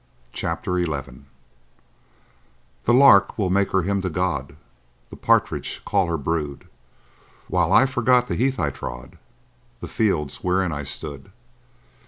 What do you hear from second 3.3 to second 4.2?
will make her hymn to